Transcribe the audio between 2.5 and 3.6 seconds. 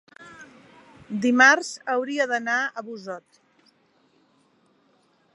a Busot.